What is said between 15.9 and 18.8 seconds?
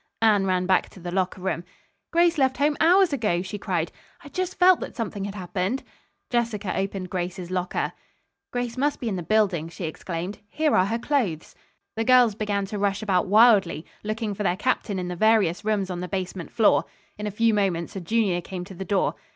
on the basement floor. In a few moments a junior came to